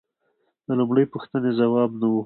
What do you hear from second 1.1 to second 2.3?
پوښتنې ځواب نه و